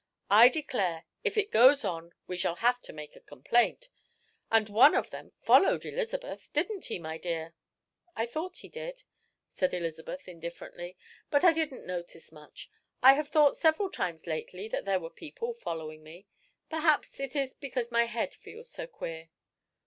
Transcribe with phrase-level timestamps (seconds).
[0.31, 3.87] I declare, if it goes on, we shall have to make a complaint.
[4.49, 7.53] And one of them followed Elizabeth didn't he, my dear?"
[8.15, 9.03] "I thought he did,"
[9.53, 10.97] said Elizabeth, indifferently,
[11.29, 12.71] "but I didn't notice much.
[13.03, 16.25] I have thought several times lately that there were people following me.
[16.67, 19.29] Perhaps it is because my head feels so queer."